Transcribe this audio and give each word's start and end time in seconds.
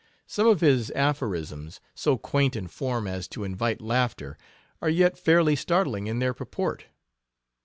Some 0.25 0.47
of 0.47 0.61
his 0.61 0.89
aphorisms 0.95 1.79
so 1.93 2.17
quaint 2.17 2.55
in 2.55 2.67
form 2.69 3.05
as 3.05 3.27
to 3.27 3.43
invite 3.43 3.81
laughter 3.81 4.35
are 4.81 4.89
yet 4.89 5.15
fairly 5.15 5.55
startling 5.55 6.07
in 6.07 6.17
their 6.17 6.33
purport. 6.33 6.85